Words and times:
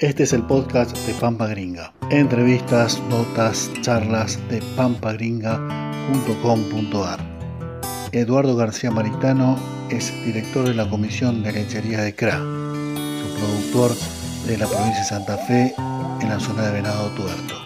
Este 0.00 0.22
es 0.22 0.32
el 0.32 0.44
podcast 0.44 0.96
de 0.96 1.12
Pampa 1.14 1.48
Gringa. 1.48 1.92
Entrevistas, 2.08 3.02
notas, 3.10 3.68
charlas 3.80 4.38
de 4.48 4.62
pampagringa.com.ar. 4.76 7.18
Eduardo 8.12 8.54
García 8.54 8.92
Maritano 8.92 9.58
es 9.90 10.14
director 10.24 10.68
de 10.68 10.74
la 10.74 10.88
Comisión 10.88 11.42
de 11.42 11.50
Lechería 11.50 12.02
de 12.02 12.14
CRA, 12.14 12.38
su 12.38 13.34
productor 13.40 13.90
de 14.46 14.56
la 14.56 14.68
provincia 14.68 15.00
de 15.00 15.04
Santa 15.04 15.36
Fe 15.36 15.74
en 16.20 16.28
la 16.28 16.38
zona 16.38 16.66
de 16.66 16.72
Venado 16.74 17.10
Tuerto. 17.16 17.56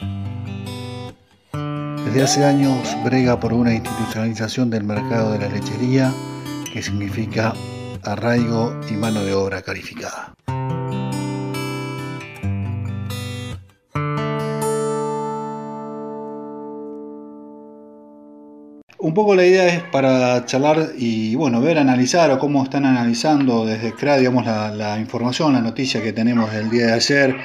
Desde 2.06 2.22
hace 2.22 2.46
años 2.46 2.96
brega 3.04 3.38
por 3.38 3.52
una 3.52 3.74
institucionalización 3.74 4.70
del 4.70 4.84
mercado 4.84 5.32
de 5.32 5.40
la 5.40 5.48
lechería 5.48 6.10
que 6.72 6.82
significa 6.82 7.52
arraigo 8.04 8.74
y 8.90 8.94
mano 8.94 9.22
de 9.22 9.34
obra 9.34 9.60
calificada. 9.60 10.32
Un 19.12 19.16
poco 19.16 19.34
la 19.34 19.44
idea 19.44 19.66
es 19.68 19.82
para 19.82 20.46
charlar 20.46 20.92
y 20.96 21.34
bueno, 21.34 21.60
ver, 21.60 21.76
analizar 21.76 22.30
o 22.30 22.38
cómo 22.38 22.64
están 22.64 22.86
analizando 22.86 23.66
desde 23.66 23.92
CRA, 23.92 24.16
digamos, 24.16 24.46
la, 24.46 24.98
información, 24.98 25.52
la 25.52 25.60
noticia 25.60 26.02
que 26.02 26.14
tenemos 26.14 26.50
del 26.50 26.70
día 26.70 26.86
de 26.86 26.92
ayer, 26.94 27.36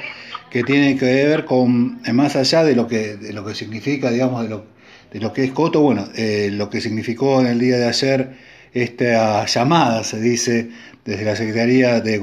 que 0.50 0.62
tiene 0.62 0.96
que 0.96 1.04
ver 1.04 1.44
con, 1.44 2.00
eh, 2.06 2.14
más 2.14 2.36
allá 2.36 2.64
de 2.64 2.74
lo 2.74 2.88
que, 2.88 3.18
de 3.18 3.34
lo 3.34 3.44
que 3.44 3.54
significa, 3.54 4.10
digamos, 4.10 4.44
de 4.44 4.48
lo, 4.48 4.64
de 5.12 5.20
lo 5.20 5.34
que 5.34 5.44
es 5.44 5.52
Coto, 5.52 5.82
bueno, 5.82 6.08
eh, 6.16 6.48
lo 6.50 6.70
que 6.70 6.80
significó 6.80 7.42
en 7.42 7.48
el 7.48 7.58
día 7.58 7.76
de 7.76 7.86
ayer 7.86 8.30
esta 8.72 9.44
llamada, 9.44 10.04
se 10.04 10.22
dice, 10.22 10.70
desde 11.04 11.26
la 11.26 11.36
Secretaría 11.36 12.00
de, 12.00 12.18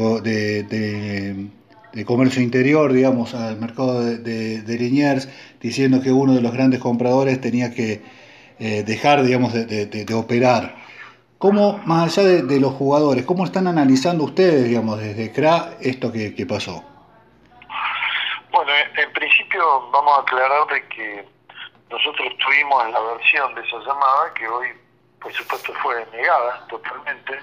Comercio 2.03 2.41
Interior, 2.41 2.91
digamos, 2.91 3.36
al 3.36 3.59
mercado 3.59 4.03
de, 4.03 4.64
Liniers, 4.80 5.30
diciendo 5.62 6.02
que 6.02 6.12
uno 6.12 6.34
de 6.34 6.41
los 6.41 6.52
grandes 6.52 6.80
compradores 6.80 7.39
tenía 7.39 7.75
que 7.75 8.25
eh, 8.59 8.84
dejar, 8.84 9.23
digamos, 9.23 9.53
de, 9.53 10.06
operar. 10.14 10.75
¿Cómo, 11.38 11.80
más 11.86 12.17
allá 12.17 12.42
de, 12.44 12.59
los 12.59 12.73
jugadores, 12.73 13.25
cómo 13.25 13.45
están 13.45 13.67
analizando 13.67 14.23
ustedes, 14.23 14.66
digamos, 14.66 15.00
desde 15.00 15.31
CRA 15.31 15.75
esto 15.81 16.11
que, 16.11 16.45
pasó? 16.48 16.83
Bueno, 18.52 18.72
en 18.98 19.11
principio 19.11 19.89
vamos 19.92 20.17
a 20.17 20.22
aclarar 20.22 20.67
de 20.67 20.88
que 20.88 21.28
nosotros 21.89 22.33
tuvimos 22.38 22.89
la 22.89 23.00
versión 23.02 23.53
de 23.56 23.61
esa 23.61 23.78
llamada 23.80 24.33
que 24.33 24.48
hoy, 24.48 24.67
por 25.22 25.33
supuesto, 25.33 25.73
fue 25.83 26.06
negada 26.14 26.66
totalmente. 26.67 27.39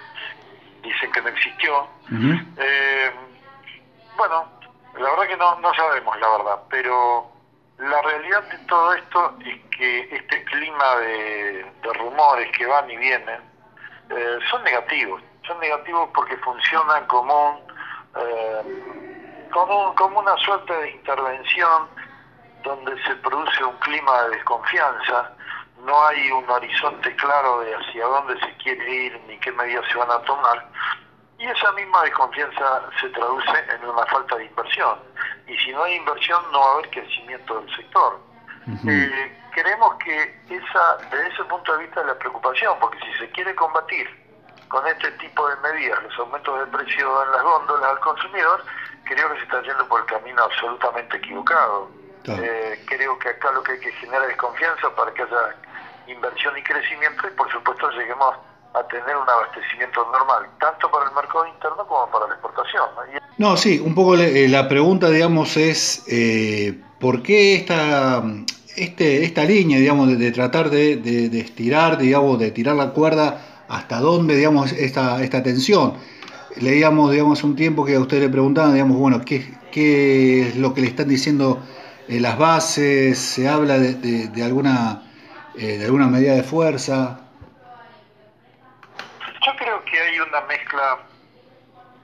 Dicen 0.82 1.12
que 1.12 1.20
no 1.20 1.28
existió. 1.28 1.86
Eh, 2.10 3.10
bueno, 4.16 4.44
la 4.94 5.10
verdad 5.10 5.28
que 5.28 5.36
no, 5.36 5.60
no 5.60 5.74
sabemos 5.74 6.18
la 6.18 6.28
verdad, 6.28 6.62
pero 6.70 7.31
la 7.82 8.00
realidad 8.02 8.42
de 8.44 8.58
todo 8.68 8.94
esto 8.94 9.36
es 9.44 9.60
que 9.76 10.00
este 10.14 10.44
clima 10.44 10.96
de, 10.96 11.66
rumores 11.94 12.50
que 12.56 12.64
van 12.64 12.88
y 12.88 12.96
vienen 12.96 13.40
eh, 14.10 14.38
son 14.50 14.62
negativos. 14.62 15.20
Son 15.46 15.58
negativos 15.58 16.08
porque 16.14 16.36
funcionan 16.38 17.04
como, 17.06 17.60
eh, 18.16 19.48
como, 19.52 19.94
como 19.96 20.20
una 20.20 20.36
suerte 20.36 20.72
de 20.72 20.90
intervención 20.92 21.88
donde 22.62 23.02
se 23.02 23.16
produce 23.16 23.64
un 23.64 23.76
clima 23.78 24.22
de 24.22 24.36
desconfianza, 24.36 25.32
no 25.84 26.06
hay 26.06 26.30
un 26.30 26.48
horizonte 26.48 27.16
claro 27.16 27.60
de 27.60 27.74
hacia 27.74 28.06
dónde 28.06 28.38
se 28.38 28.56
quiere 28.58 28.88
ir 28.88 29.20
ni 29.26 29.36
qué 29.38 29.50
medidas 29.50 29.84
se 29.90 29.98
van 29.98 30.10
a 30.12 30.20
tomar, 30.20 30.68
y 31.36 31.46
esa 31.46 31.72
misma 31.72 32.02
desconfianza 32.04 32.82
se 33.00 33.08
traduce 33.08 33.64
en 33.74 33.88
una 33.88 34.06
falta 34.06 34.36
de 34.36 34.44
inversión. 34.44 35.00
Y 35.52 35.58
si 35.58 35.72
no 35.72 35.82
hay 35.84 35.96
inversión, 35.96 36.40
no 36.50 36.60
va 36.60 36.66
a 36.66 36.72
haber 36.74 36.90
crecimiento 36.90 37.60
del 37.60 37.76
sector. 37.76 38.20
Eh, 38.88 39.38
creemos 39.50 39.94
que 39.96 40.40
esa, 40.48 40.96
desde 41.10 41.28
ese 41.28 41.44
punto 41.44 41.76
de 41.76 41.84
vista 41.84 42.00
es 42.00 42.06
la 42.06 42.18
preocupación, 42.18 42.76
porque 42.80 42.98
si 43.00 43.18
se 43.18 43.30
quiere 43.32 43.54
combatir 43.54 44.08
con 44.68 44.86
este 44.86 45.10
tipo 45.12 45.46
de 45.48 45.56
medidas 45.56 46.02
los 46.04 46.18
aumentos 46.18 46.58
de 46.58 46.66
precio 46.66 47.24
en 47.24 47.32
las 47.32 47.42
góndolas 47.42 47.90
al 47.90 48.00
consumidor, 48.00 48.64
creo 49.04 49.30
que 49.30 49.36
se 49.38 49.42
está 49.42 49.62
yendo 49.62 49.86
por 49.88 50.00
el 50.00 50.06
camino 50.06 50.42
absolutamente 50.42 51.16
equivocado. 51.18 51.90
Eh, 52.24 52.84
creo 52.86 53.18
que 53.18 53.28
acá 53.30 53.50
lo 53.50 53.62
que 53.62 53.72
hay 53.72 53.80
que 53.80 53.92
generar 53.92 54.30
es 54.30 54.36
confianza 54.36 54.94
para 54.94 55.12
que 55.12 55.22
haya 55.22 55.56
inversión 56.06 56.56
y 56.56 56.62
crecimiento 56.62 57.26
y 57.26 57.30
por 57.32 57.50
supuesto 57.50 57.90
lleguemos 57.90 58.36
a 58.74 58.82
tener 58.84 59.16
un 59.16 59.28
abastecimiento 59.28 60.06
normal, 60.10 60.48
tanto 60.58 60.90
para 60.90 61.08
el 61.08 61.14
mercado 61.14 61.46
interno 61.46 61.86
como 61.86 62.10
para 62.10 62.28
la 62.28 62.34
exportación. 62.34 62.84
No, 63.38 63.56
sí, 63.56 63.78
un 63.84 63.94
poco 63.94 64.16
eh, 64.16 64.48
la 64.48 64.68
pregunta, 64.68 65.10
digamos, 65.10 65.56
es 65.56 66.04
eh, 66.08 66.80
¿por 66.98 67.22
qué 67.22 67.54
esta, 67.54 68.22
este, 68.76 69.24
esta 69.24 69.44
línea, 69.44 69.78
digamos, 69.78 70.18
de, 70.18 70.32
tratar 70.32 70.70
de, 70.70 70.96
de, 70.96 71.40
estirar, 71.40 71.98
digamos, 71.98 72.38
de 72.38 72.50
tirar 72.50 72.76
la 72.76 72.90
cuerda, 72.90 73.64
hasta 73.68 74.00
dónde, 74.00 74.36
digamos, 74.36 74.72
esta, 74.72 75.22
esta 75.22 75.42
tensión? 75.42 75.94
Leíamos, 76.56 77.10
digamos, 77.10 77.44
un 77.44 77.56
tiempo 77.56 77.84
que 77.84 77.96
a 77.96 78.00
usted 78.00 78.20
le 78.20 78.28
preguntaban, 78.28 78.72
digamos, 78.72 78.96
bueno, 78.96 79.20
¿qué, 79.24 79.54
qué 79.70 80.48
es 80.48 80.56
lo 80.56 80.72
que 80.72 80.80
le 80.80 80.86
están 80.86 81.08
diciendo 81.08 81.62
eh, 82.08 82.20
las 82.20 82.38
bases? 82.38 83.18
¿Se 83.18 83.48
habla 83.48 83.78
de, 83.78 84.28
de 84.28 84.42
alguna, 84.42 85.02
de 85.54 85.84
alguna 85.84 86.06
medida 86.06 86.34
de 86.34 86.42
fuerza? 86.42 87.22
Una 90.32 90.40
mezcla 90.46 90.98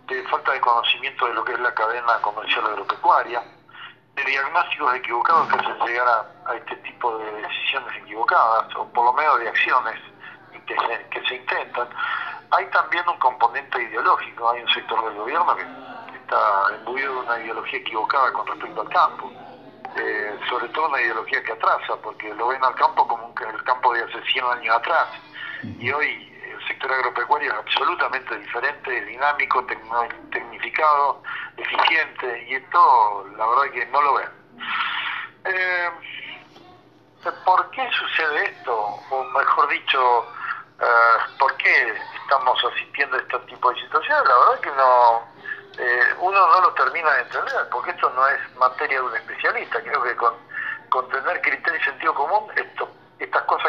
de 0.07 0.23
falta 0.25 0.53
de 0.53 0.61
conocimiento 0.61 1.27
de 1.27 1.33
lo 1.33 1.45
que 1.45 1.55
es 1.55 1.61
la 1.61 1.73
cadena 1.73 2.21
comercial 2.21 2.67
agropecuaria, 2.67 3.43
de 4.17 4.23
diagnósticos 4.23 4.95
equivocados 4.97 5.49
que 5.49 5.55
hacen 5.55 5.87
llegar 5.87 6.27
a, 6.45 6.55
este 6.55 6.77
tipo 6.77 7.17
de 7.17 7.33
decisiones 7.41 7.97
equivocadas, 8.03 8.75
o 8.77 8.87
por 8.93 9.07
lo 9.07 9.13
menos 9.15 9.41
de 9.41 9.49
acciones 9.49 9.99
que 10.67 10.75
se, 10.75 11.09
que 11.09 11.27
se 11.27 11.37
intentan. 11.37 11.89
Hay 12.51 12.67
también 12.67 13.09
un 13.09 13.19
componente 13.19 13.83
ideológico, 13.83 14.51
hay 14.51 14.61
un 14.61 14.69
sector 14.75 15.03
del 15.07 15.15
gobierno 15.15 15.57
que, 15.57 15.63
está 16.19 16.65
imbuido 16.81 17.15
de 17.15 17.21
una 17.21 17.41
ideología 17.41 17.79
equivocada 17.79 18.31
con 18.35 18.47
respecto 18.47 18.83
al 18.83 18.89
campo. 18.91 19.33
Eh, 19.97 20.39
sobre 20.51 20.69
todo 20.69 20.89
una 20.89 21.01
ideología 21.01 21.43
que 21.43 21.53
atrasa, 21.53 21.97
porque 22.03 22.35
lo 22.35 22.49
ven 22.49 22.63
al 22.63 22.75
campo 22.75 23.09
como 23.09 23.33
el 23.41 23.65
campo 23.65 23.95
de 23.95 24.03
hace 24.03 24.23
100 24.31 24.45
años 24.45 24.77
atrás. 24.77 25.09
Y 25.63 25.91
hoy 25.91 26.38
sector 26.69 26.93
agropecuario 26.93 27.51
es 27.51 27.59
absolutamente 27.59 28.39
diferente, 28.39 29.05
dinámico, 29.07 29.65
tecnificado, 30.31 31.23
eficiente, 31.57 32.47
y 32.49 32.55
esto 32.55 33.27
la 33.37 33.47
verdad 33.47 33.73
que 33.73 33.87
no 33.87 34.03
lo 34.03 34.15
ven. 34.15 34.29
Eh, 35.45 35.91
¿Por 37.45 37.71
qué 37.71 37.91
sucede 37.91 38.45
esto? 38.45 38.77
O 39.11 39.25
mejor 39.25 39.69
dicho, 39.69 40.27
eh, 40.81 41.19
¿por 41.39 41.57
qué 41.57 41.95
estamos 42.23 42.65
asistiendo 42.73 43.17
a 43.17 43.21
este 43.21 43.39
tipo 43.41 43.71
de 43.73 43.81
situaciones? 43.81 44.29
La 44.29 44.39
verdad 44.39 44.61
que 44.61 44.71
no, 44.71 45.23
eh, 45.79 46.15
uno 46.21 46.49
no 46.49 46.61
lo 46.61 46.73
termina 46.75 47.11
de 47.15 47.23
entender, 47.23 47.69
porque 47.71 47.91
esto 47.91 48.11
no 48.11 48.27
es 48.29 48.57
materia 48.57 48.99
de 48.99 49.07
un 49.07 49.17
especialista. 49.17 49.83
Creo 49.83 50.03
que 50.03 50.17
con, 50.17 51.09
tener 51.11 51.41
criterio 51.43 51.81
y 51.81 51.85
sentido 51.85 52.15
común, 52.15 52.51
esto 52.57 52.89
estas 53.19 53.43
cosas 53.45 53.68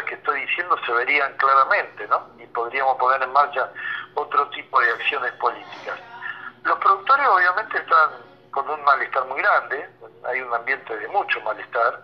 diciendo 0.50 0.76
se 0.84 0.92
verían 0.92 1.32
claramente, 1.36 2.06
¿no? 2.08 2.28
Y 2.38 2.46
podríamos 2.48 2.96
poner 2.98 3.22
en 3.22 3.32
marcha 3.32 3.70
otro 4.14 4.48
tipo 4.50 4.80
de 4.80 4.90
acciones 4.90 5.32
políticas. 5.32 5.98
Los 6.64 6.78
productores 6.78 7.26
obviamente 7.28 7.78
están 7.78 8.10
con 8.50 8.68
un 8.68 8.82
malestar 8.84 9.24
muy 9.26 9.40
grande, 9.40 9.88
hay 10.28 10.40
un 10.40 10.52
ambiente 10.52 10.96
de 10.96 11.08
mucho 11.08 11.40
malestar, 11.42 12.02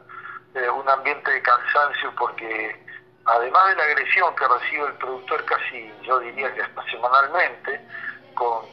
eh, 0.55 0.71
un 0.71 0.89
ambiente 0.89 1.31
de 1.31 1.43
cansancio 1.43 2.13
porque 2.17 2.85
además 3.25 3.69
de 3.69 3.77
la 3.77 3.83
agresión 3.83 4.35
que 4.37 4.47
recibe 4.47 4.87
el 4.87 4.95
productor 4.95 5.45
casi, 5.45 5.93
yo 6.03 6.21
diría 6.21 6.55
que 6.55 6.63
hasta 6.63 6.85
semanalmente, 6.85 7.81
con, 8.35 8.65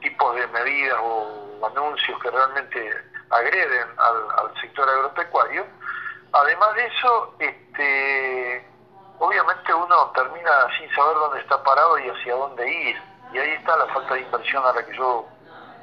tipos 0.00 0.34
de 0.34 0.46
medidas 0.48 0.98
o 1.00 1.66
anuncios 1.66 2.20
que 2.20 2.30
realmente 2.30 3.04
agreden 3.30 3.88
al, 3.98 4.46
al 4.46 4.60
sector 4.60 4.88
agropecuario, 4.88 5.64
Además 6.32 6.74
de 6.74 6.86
eso, 6.86 7.34
este, 7.38 8.68
obviamente 9.18 9.74
uno 9.74 10.10
termina 10.14 10.50
sin 10.78 10.94
saber 10.94 11.16
dónde 11.16 11.40
está 11.40 11.62
parado 11.62 11.98
y 11.98 12.08
hacia 12.08 12.34
dónde 12.34 12.70
ir. 12.70 12.96
Y 13.32 13.38
ahí 13.38 13.50
está 13.50 13.76
la 13.76 13.86
falta 13.86 14.14
de 14.14 14.20
inversión 14.20 14.64
a 14.64 14.72
la 14.72 14.84
que 14.84 14.96
yo 14.96 15.26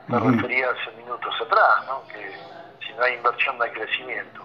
me 0.08 0.20
refería 0.20 0.70
hace 0.70 0.92
minutos 0.98 1.34
atrás, 1.42 1.86
¿no? 1.88 2.08
que 2.08 2.38
si 2.86 2.94
no 2.94 3.04
hay 3.04 3.14
inversión 3.14 3.58
no 3.58 3.64
hay 3.64 3.72
crecimiento. 3.72 4.42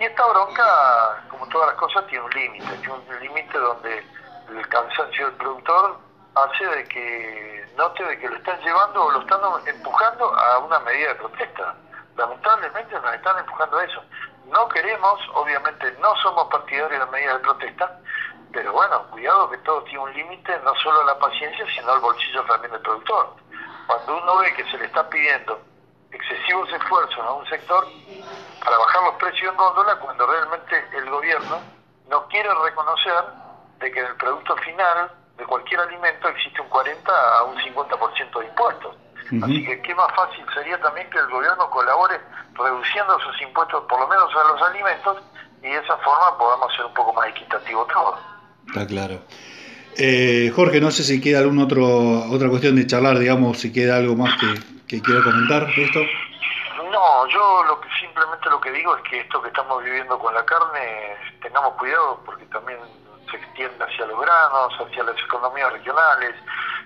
Y 0.00 0.04
esta 0.04 0.26
bronca, 0.26 1.24
como 1.28 1.46
todas 1.48 1.68
las 1.68 1.76
cosas, 1.76 2.06
tiene 2.06 2.24
un 2.24 2.30
límite, 2.30 2.66
tiene 2.78 2.94
un 2.94 3.20
límite 3.20 3.58
donde 3.58 4.04
el 4.48 4.68
cansancio 4.68 5.26
del 5.26 5.34
productor 5.36 5.98
hace 6.34 6.66
de 6.66 6.84
que 6.84 7.68
note 7.76 8.04
de 8.04 8.18
que 8.18 8.28
lo 8.28 8.36
están 8.36 8.60
llevando 8.60 9.04
o 9.04 9.10
lo 9.10 9.20
están 9.20 9.40
empujando 9.66 10.34
a 10.34 10.58
una 10.58 10.78
medida 10.80 11.08
de 11.08 11.14
protesta. 11.16 11.74
Lamentablemente 12.16 12.94
nos 12.94 13.14
están 13.14 13.38
empujando 13.38 13.78
a 13.78 13.84
eso. 13.84 14.02
No 14.48 14.68
queremos, 14.68 15.20
obviamente 15.34 15.92
no 16.00 16.14
somos 16.16 16.48
partidarios 16.48 17.00
de 17.00 17.12
medidas 17.12 17.34
de 17.34 17.40
protesta, 17.40 18.00
pero 18.52 18.72
bueno, 18.72 19.02
cuidado 19.10 19.50
que 19.50 19.58
todo 19.58 19.82
tiene 19.84 20.00
un 20.00 20.14
límite, 20.14 20.58
no 20.64 20.74
solo 20.76 21.04
la 21.04 21.18
paciencia, 21.18 21.66
sino 21.74 21.94
el 21.94 22.00
bolsillo 22.00 22.42
también 22.44 22.72
del 22.72 22.80
productor. 22.80 23.34
Cuando 23.86 24.16
uno 24.16 24.38
ve 24.38 24.54
que 24.54 24.64
se 24.70 24.78
le 24.78 24.86
está 24.86 25.08
pidiendo 25.08 25.60
excesivos 26.10 26.72
esfuerzos 26.72 27.18
a 27.18 27.32
un 27.32 27.46
sector 27.48 27.86
para 28.64 28.78
bajar 28.78 29.02
los 29.04 29.14
precios 29.16 29.50
en 29.50 29.56
góndola 29.56 29.96
cuando 29.96 30.26
realmente 30.26 30.88
el 30.92 31.10
gobierno 31.10 31.60
no 32.08 32.26
quiere 32.28 32.48
reconocer 32.64 33.24
de 33.78 33.92
que 33.92 34.00
en 34.00 34.06
el 34.06 34.16
producto 34.16 34.56
final 34.56 35.10
de 35.36 35.44
cualquier 35.44 35.80
alimento 35.80 36.28
existe 36.28 36.60
un 36.62 36.68
40 36.68 37.38
a 37.38 37.44
un 37.44 37.56
50% 37.56 38.38
de 38.40 38.46
impuestos. 38.46 38.96
Así 39.42 39.64
que 39.64 39.82
qué 39.82 39.94
más 39.94 40.08
fácil 40.16 40.44
sería 40.54 40.80
también 40.80 41.08
que 41.10 41.18
el 41.18 41.28
gobierno 41.28 41.68
colabore 41.70 42.18
reduciendo 42.54 43.20
sus 43.20 43.42
impuestos 43.42 43.84
por 43.84 44.00
lo 44.00 44.08
menos 44.08 44.34
a 44.34 44.52
los 44.52 44.62
alimentos 44.62 45.18
y 45.62 45.68
de 45.68 45.76
esa 45.76 45.96
forma 45.98 46.38
podamos 46.38 46.74
ser 46.74 46.86
un 46.86 46.94
poco 46.94 47.12
más 47.12 47.28
equitativo 47.28 47.86
todo. 47.86 48.18
Está 48.68 48.86
claro. 48.86 49.20
Eh, 49.96 50.52
Jorge, 50.54 50.80
no 50.80 50.90
sé 50.90 51.02
si 51.02 51.20
queda 51.20 51.40
alguna 51.40 51.64
otra 51.64 52.48
cuestión 52.48 52.76
de 52.76 52.86
charlar, 52.86 53.18
digamos, 53.18 53.58
si 53.58 53.72
queda 53.72 53.96
algo 53.96 54.14
más 54.14 54.34
que, 54.38 54.46
que 54.86 55.02
quiera 55.02 55.22
comentar 55.22 55.66
de 55.66 55.84
esto. 55.84 56.00
No, 56.90 57.26
yo 57.28 57.64
lo 57.64 57.80
que 57.80 57.88
simplemente 58.00 58.48
lo 58.48 58.60
que 58.60 58.70
digo 58.72 58.96
es 58.96 59.02
que 59.10 59.20
esto 59.20 59.42
que 59.42 59.48
estamos 59.48 59.82
viviendo 59.84 60.18
con 60.18 60.32
la 60.32 60.44
carne, 60.44 61.16
tengamos 61.42 61.74
cuidado 61.74 62.20
porque 62.24 62.44
también 62.46 62.78
se 63.30 63.36
extiende 63.36 63.84
hacia 63.84 64.06
los 64.06 64.20
granos, 64.20 64.72
hacia 64.78 65.02
las 65.02 65.18
economías 65.18 65.72
regionales, 65.72 66.34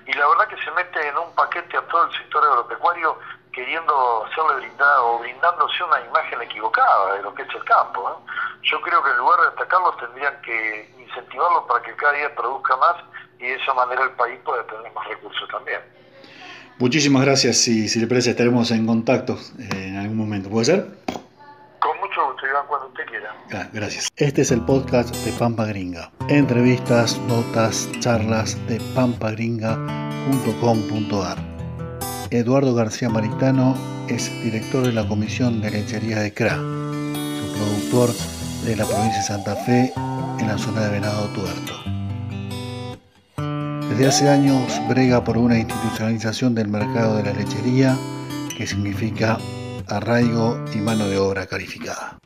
y 0.06 0.12
la 0.12 0.28
verdad 0.28 0.49
que 0.49 0.62
se 0.62 0.70
mete 0.72 1.08
en 1.08 1.16
un 1.16 1.34
paquete 1.34 1.76
a 1.76 1.82
todo 1.82 2.04
el 2.04 2.12
sector 2.12 2.44
agropecuario 2.44 3.19
queriendo 3.52 4.25
hacerle 4.25 4.66
brindar 4.66 4.99
o 5.00 5.19
brindándose 5.19 5.84
una 5.84 6.00
imagen 6.00 6.43
equivocada 6.43 7.14
de 7.14 7.22
lo 7.22 7.34
que 7.34 7.43
es 7.43 7.49
el 7.54 7.64
campo. 7.64 8.22
Yo 8.62 8.81
creo 8.81 9.02
que 9.02 9.10
en 9.10 9.16
lugar 9.19 9.40
de 9.40 9.46
atacarlos 9.49 9.96
tendrían 9.99 10.40
que 10.43 10.90
incentivarlos 10.99 11.64
para 11.69 11.82
que 11.82 11.94
cada 11.94 12.12
día 12.14 12.34
produzca 12.34 12.76
más 12.76 12.96
y 13.38 13.44
de 13.44 13.54
esa 13.54 13.75
manera 13.75 14.04
el 14.04 14.12
país 14.12 14.38
pueda 14.44 14.64
tener 14.66 14.90
más 14.93 15.06
recursos 15.06 15.49
también. 15.50 15.81
Muchísimas 16.78 17.25
gracias. 17.25 17.58
Si, 17.58 17.88
si 17.88 18.00
le 18.00 18.06
parece, 18.06 18.31
estaremos 18.31 18.70
en 18.70 18.87
contacto 18.87 19.38
eh, 19.58 19.69
en 19.88 19.98
algún 19.98 20.16
momento. 20.16 20.48
¿Puede 20.48 20.64
ser? 20.64 20.87
Cuando 22.68 22.88
usted 22.88 23.04
quiera. 23.06 23.34
Ah, 23.52 23.68
gracias. 23.72 24.08
Este 24.16 24.42
es 24.42 24.50
el 24.50 24.62
podcast 24.62 25.14
de 25.14 25.30
Pampa 25.32 25.66
Gringa. 25.66 26.10
Entrevistas, 26.28 27.18
notas, 27.28 27.88
charlas 28.00 28.58
de 28.68 28.80
pampagringa.com.ar. 28.94 31.38
Eduardo 32.30 32.74
García 32.74 33.08
Maritano 33.10 33.76
es 34.08 34.30
director 34.42 34.84
de 34.86 34.92
la 34.92 35.06
Comisión 35.06 35.60
de 35.60 35.70
Lechería 35.70 36.18
de 36.20 36.32
CRA, 36.32 36.56
su 36.56 37.52
productor 37.56 38.10
de 38.64 38.76
la 38.76 38.86
provincia 38.86 39.18
de 39.18 39.26
Santa 39.26 39.54
Fe 39.56 39.92
en 40.38 40.48
la 40.48 40.56
zona 40.58 40.82
de 40.82 40.90
Venado 40.90 41.26
Tuerto. 41.28 41.74
Desde 43.90 44.06
hace 44.06 44.28
años 44.30 44.80
brega 44.88 45.22
por 45.22 45.36
una 45.36 45.58
institucionalización 45.58 46.54
del 46.54 46.68
mercado 46.68 47.16
de 47.16 47.24
la 47.24 47.32
lechería 47.32 47.96
que 48.56 48.66
significa 48.66 49.36
arraigo 49.88 50.64
y 50.74 50.78
mano 50.78 51.06
de 51.08 51.18
obra 51.18 51.46
calificada. 51.46 52.18